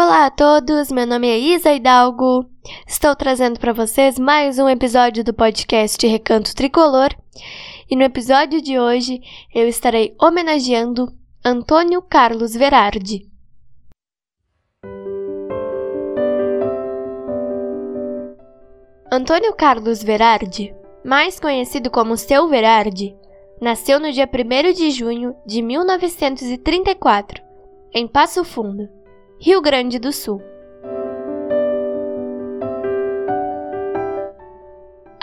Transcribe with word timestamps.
Olá 0.00 0.26
a 0.26 0.30
todos, 0.30 0.92
meu 0.92 1.04
nome 1.04 1.26
é 1.26 1.36
Isa 1.36 1.72
Hidalgo. 1.72 2.48
Estou 2.86 3.16
trazendo 3.16 3.58
para 3.58 3.72
vocês 3.72 4.16
mais 4.16 4.56
um 4.56 4.68
episódio 4.68 5.24
do 5.24 5.34
podcast 5.34 6.06
Recanto 6.06 6.54
Tricolor. 6.54 7.08
E 7.90 7.96
no 7.96 8.04
episódio 8.04 8.62
de 8.62 8.78
hoje 8.78 9.20
eu 9.52 9.66
estarei 9.66 10.14
homenageando 10.16 11.12
Antônio 11.44 12.00
Carlos 12.00 12.54
Verardi. 12.54 13.28
Antônio 19.10 19.52
Carlos 19.52 20.00
Verardi, 20.00 20.72
mais 21.04 21.40
conhecido 21.40 21.90
como 21.90 22.16
Seu 22.16 22.46
Verardi, 22.46 23.16
nasceu 23.60 23.98
no 23.98 24.12
dia 24.12 24.30
1 24.32 24.72
de 24.74 24.92
junho 24.92 25.34
de 25.44 25.60
1934, 25.60 27.42
em 27.92 28.06
Passo 28.06 28.44
Fundo, 28.44 28.88
Rio 29.40 29.60
Grande 29.60 30.00
do 30.00 30.12
Sul. 30.12 30.42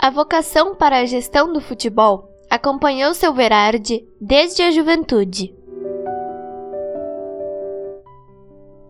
A 0.00 0.08
vocação 0.08 0.74
para 0.74 1.00
a 1.00 1.04
gestão 1.04 1.52
do 1.52 1.60
futebol 1.60 2.30
acompanhou 2.48 3.12
seu 3.12 3.34
Verardi 3.34 4.08
desde 4.18 4.62
a 4.62 4.70
juventude. 4.70 5.54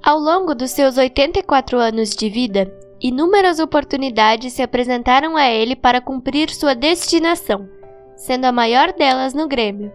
Ao 0.01 0.17
longo 0.17 0.55
dos 0.55 0.71
seus 0.71 0.97
84 0.97 1.77
anos 1.77 2.11
de 2.11 2.31
vida, 2.31 2.73
inúmeras 3.01 3.59
oportunidades 3.59 4.53
se 4.53 4.63
apresentaram 4.63 5.37
a 5.37 5.51
ele 5.51 5.75
para 5.75 6.01
cumprir 6.01 6.51
sua 6.51 6.73
destinação, 6.73 7.69
sendo 8.15 8.45
a 8.45 8.53
maior 8.53 8.93
delas 8.93 9.35
no 9.35 9.49
Grêmio. 9.49 9.93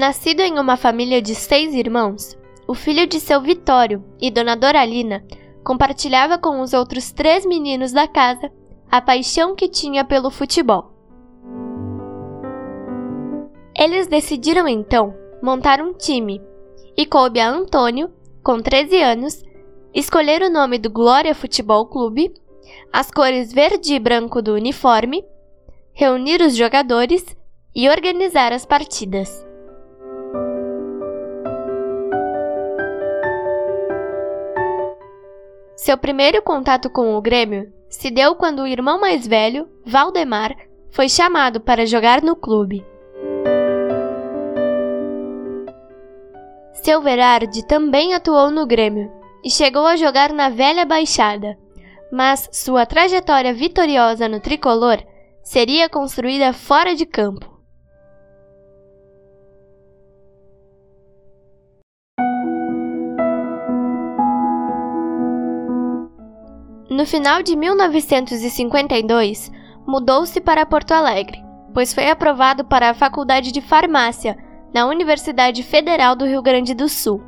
Nascido 0.00 0.40
em 0.40 0.58
uma 0.58 0.78
família 0.78 1.20
de 1.20 1.34
seis 1.34 1.74
irmãos, 1.74 2.34
o 2.66 2.74
filho 2.74 3.06
de 3.06 3.20
seu 3.20 3.38
Vitório 3.38 4.02
e 4.18 4.30
Dona 4.30 4.56
Doralina 4.56 5.22
compartilhava 5.62 6.38
com 6.38 6.62
os 6.62 6.72
outros 6.72 7.12
três 7.12 7.44
meninos 7.44 7.92
da 7.92 8.08
casa 8.08 8.50
a 8.90 9.02
paixão 9.02 9.54
que 9.54 9.68
tinha 9.68 10.02
pelo 10.02 10.30
futebol. 10.30 10.90
Eles 13.76 14.06
decidiram 14.06 14.66
então 14.66 15.14
montar 15.42 15.82
um 15.82 15.92
time 15.92 16.40
e 16.96 17.04
coube 17.04 17.38
a 17.38 17.50
Antônio, 17.50 18.10
com 18.42 18.58
13 18.58 19.02
anos, 19.02 19.44
escolher 19.92 20.40
o 20.40 20.48
nome 20.48 20.78
do 20.78 20.88
Glória 20.88 21.34
Futebol 21.34 21.84
Clube, 21.84 22.32
as 22.90 23.10
cores 23.10 23.52
verde 23.52 23.96
e 23.96 23.98
branco 23.98 24.40
do 24.40 24.54
uniforme, 24.54 25.22
reunir 25.92 26.40
os 26.40 26.56
jogadores 26.56 27.22
e 27.76 27.86
organizar 27.90 28.50
as 28.50 28.64
partidas. 28.64 29.49
Seu 35.82 35.96
primeiro 35.96 36.42
contato 36.42 36.90
com 36.90 37.16
o 37.16 37.22
Grêmio 37.22 37.72
se 37.88 38.10
deu 38.10 38.34
quando 38.34 38.60
o 38.60 38.66
irmão 38.66 39.00
mais 39.00 39.26
velho, 39.26 39.66
Valdemar, 39.82 40.54
foi 40.90 41.08
chamado 41.08 41.58
para 41.58 41.86
jogar 41.86 42.20
no 42.20 42.36
clube. 42.36 42.84
Seu 46.74 47.00
Verardi 47.00 47.66
também 47.66 48.12
atuou 48.12 48.50
no 48.50 48.66
Grêmio 48.66 49.10
e 49.42 49.50
chegou 49.50 49.86
a 49.86 49.96
jogar 49.96 50.34
na 50.34 50.50
velha 50.50 50.84
Baixada, 50.84 51.56
mas 52.12 52.46
sua 52.52 52.84
trajetória 52.84 53.54
vitoriosa 53.54 54.28
no 54.28 54.38
tricolor 54.38 55.02
seria 55.42 55.88
construída 55.88 56.52
fora 56.52 56.94
de 56.94 57.06
campo. 57.06 57.49
No 66.90 67.06
final 67.06 67.40
de 67.40 67.54
1952, 67.54 69.52
mudou-se 69.86 70.40
para 70.40 70.66
Porto 70.66 70.90
Alegre, 70.90 71.40
pois 71.72 71.94
foi 71.94 72.10
aprovado 72.10 72.64
para 72.64 72.90
a 72.90 72.94
Faculdade 72.94 73.52
de 73.52 73.60
Farmácia 73.60 74.36
na 74.74 74.86
Universidade 74.86 75.62
Federal 75.62 76.16
do 76.16 76.24
Rio 76.24 76.42
Grande 76.42 76.74
do 76.74 76.88
Sul. 76.88 77.22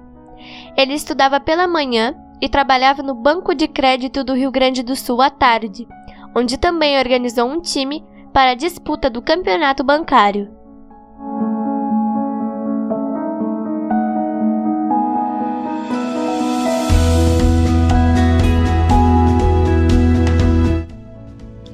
Ele 0.76 0.94
estudava 0.94 1.38
pela 1.38 1.68
manhã 1.68 2.12
e 2.40 2.48
trabalhava 2.48 3.04
no 3.04 3.14
Banco 3.14 3.54
de 3.54 3.68
Crédito 3.68 4.24
do 4.24 4.34
Rio 4.34 4.50
Grande 4.50 4.82
do 4.82 4.96
Sul 4.96 5.22
à 5.22 5.30
tarde, 5.30 5.86
onde 6.34 6.58
também 6.58 6.98
organizou 6.98 7.48
um 7.48 7.60
time 7.60 8.04
para 8.32 8.50
a 8.50 8.56
disputa 8.56 9.08
do 9.08 9.22
campeonato 9.22 9.84
bancário. 9.84 10.50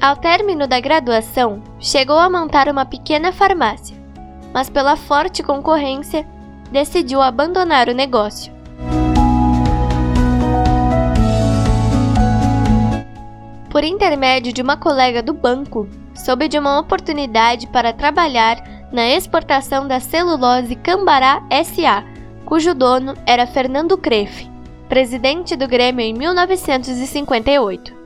Ao 0.00 0.14
término 0.14 0.68
da 0.68 0.78
graduação, 0.78 1.60
chegou 1.80 2.18
a 2.18 2.30
montar 2.30 2.68
uma 2.68 2.84
pequena 2.84 3.32
farmácia, 3.32 3.96
mas 4.54 4.70
pela 4.70 4.94
forte 4.94 5.42
concorrência, 5.42 6.24
decidiu 6.70 7.20
abandonar 7.20 7.88
o 7.88 7.94
negócio. 7.94 8.52
Por 13.70 13.82
intermédio 13.82 14.52
de 14.52 14.62
uma 14.62 14.76
colega 14.76 15.20
do 15.20 15.32
banco, 15.32 15.88
soube 16.14 16.46
de 16.46 16.56
uma 16.56 16.78
oportunidade 16.78 17.66
para 17.66 17.92
trabalhar 17.92 18.62
na 18.92 19.08
exportação 19.08 19.88
da 19.88 19.98
celulose 19.98 20.76
Cambará 20.76 21.42
SA, 21.64 22.04
cujo 22.44 22.72
dono 22.72 23.14
era 23.26 23.48
Fernando 23.48 23.98
Crefe, 23.98 24.48
presidente 24.88 25.56
do 25.56 25.66
Grêmio 25.66 26.04
em 26.04 26.14
1958. 26.14 27.97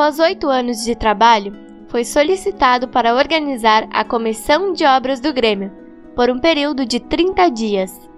Após 0.00 0.18
oito 0.18 0.48
anos 0.48 0.82
de 0.82 0.94
trabalho, 0.94 1.54
foi 1.88 2.06
solicitado 2.06 2.88
para 2.88 3.14
organizar 3.14 3.86
a 3.92 4.02
Comissão 4.02 4.72
de 4.72 4.82
Obras 4.82 5.20
do 5.20 5.30
Grêmio, 5.30 5.70
por 6.16 6.30
um 6.30 6.38
período 6.38 6.86
de 6.86 6.98
30 6.98 7.50
dias. 7.50 8.08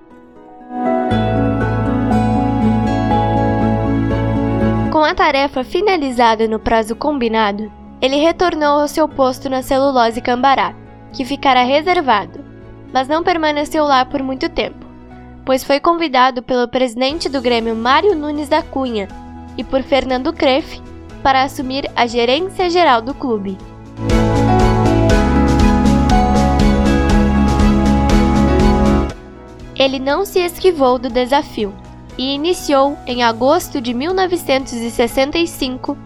Com 4.93 5.03
a 5.03 5.13
tarefa 5.13 5.65
finalizada 5.65 6.47
no 6.47 6.61
prazo 6.61 6.95
combinado, 6.95 7.69
ele 8.01 8.15
retornou 8.15 8.79
ao 8.79 8.87
seu 8.87 9.09
posto 9.09 9.51
na 9.51 9.61
celulose 9.61 10.21
Cambará, 10.21 10.77
que 11.13 11.25
ficara 11.25 11.65
reservado, 11.65 12.45
mas 12.93 13.09
não 13.09 13.25
permaneceu 13.25 13.83
lá 13.85 14.05
por 14.05 14.23
muito 14.23 14.49
tempo, 14.49 14.87
pois 15.45 15.65
foi 15.65 15.81
convidado 15.81 16.45
pelo 16.45 16.69
presidente 16.69 17.29
do 17.29 17.43
Grêmio 17.43 17.75
Mário 17.75 18.15
Nunes 18.15 18.49
da 18.49 18.63
Cunha 18.63 19.09
e 19.59 19.65
por 19.65 19.83
Fernando 19.83 20.33
Crefe 20.33 20.92
para 21.23 21.43
assumir 21.43 21.91
a 21.95 22.07
gerência 22.07 22.69
geral 22.69 23.01
do 23.01 23.15
clube. 23.15 23.57
Ele 29.75 29.99
não 29.99 30.25
se 30.25 30.39
esquivou 30.39 30.99
do 30.99 31.09
desafio 31.09 31.75
e 32.17 32.35
iniciou, 32.35 32.97
em 33.07 33.23
agosto 33.23 33.81
de 33.81 33.95
1965, 33.95 35.97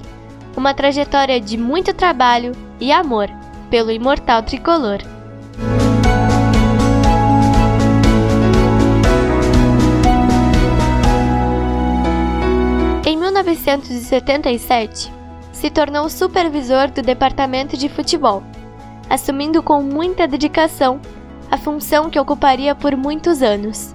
uma 0.57 0.73
trajetória 0.73 1.41
de 1.41 1.59
muito 1.59 1.93
trabalho 1.93 2.53
e 2.81 2.93
amor 2.93 3.29
pelo 3.69 3.91
imortal 3.91 4.43
tricolor. 4.43 5.16
1977, 13.33 15.13
se 15.53 15.71
tornou 15.71 16.09
supervisor 16.09 16.91
do 16.91 17.03
departamento 17.03 17.77
de 17.77 17.89
futebol, 17.89 18.43
assumindo 19.11 19.63
com 19.63 19.83
muita 19.83 20.29
dedicação 20.29 21.01
a 21.51 21.57
função 21.57 22.09
que 22.09 22.21
ocuparia 22.21 22.75
por 22.75 22.97
muitos 22.97 23.43
anos. 23.43 23.95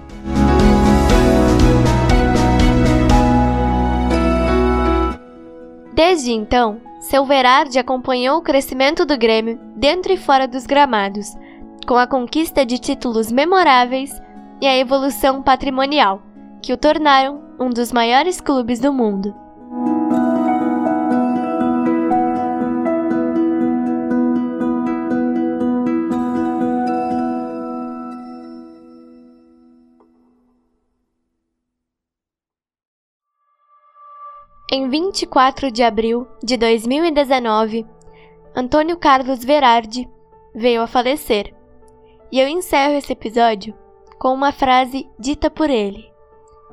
Desde 5.94 6.32
então, 6.32 6.80
seu 7.00 7.24
Verardi 7.24 7.78
acompanhou 7.78 8.38
o 8.38 8.42
crescimento 8.42 9.04
do 9.06 9.16
Grêmio 9.16 9.58
dentro 9.76 10.12
e 10.12 10.16
fora 10.16 10.46
dos 10.46 10.66
gramados, 10.66 11.34
com 11.86 11.96
a 11.96 12.06
conquista 12.06 12.66
de 12.66 12.78
títulos 12.78 13.30
memoráveis 13.32 14.10
e 14.60 14.66
a 14.66 14.76
evolução 14.76 15.42
patrimonial, 15.42 16.22
que 16.62 16.72
o 16.72 16.76
tornaram 16.76 17.42
um 17.58 17.68
dos 17.68 17.92
maiores 17.92 18.40
clubes 18.40 18.78
do 18.78 18.92
mundo. 18.92 19.34
Em 34.70 34.88
24 34.88 35.70
de 35.70 35.82
abril 35.82 36.26
de 36.42 36.56
2019, 36.56 37.84
Antônio 38.56 38.96
Carlos 38.96 39.44
Verardi 39.44 40.08
veio 40.54 40.80
a 40.80 40.86
falecer. 40.86 41.54
E 42.30 42.40
eu 42.40 42.48
encerro 42.48 42.94
esse 42.94 43.12
episódio 43.12 43.74
com 44.18 44.32
uma 44.32 44.52
frase 44.52 45.06
dita 45.18 45.50
por 45.50 45.68
ele. 45.68 46.11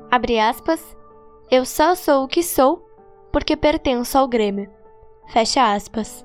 Abre 0.08 0.38
aspas. 0.38 0.96
Eu 1.50 1.66
só 1.66 1.94
sou 1.96 2.24
o 2.24 2.28
que 2.28 2.42
sou 2.42 2.86
porque 3.32 3.56
pertenço 3.56 4.16
ao 4.16 4.28
Grêmio. 4.28 4.70
Fecha 5.28 5.72
aspas. 5.72 6.24